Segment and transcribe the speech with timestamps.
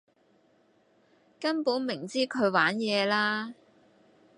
[1.39, 3.53] 根本明知她玩野啦.....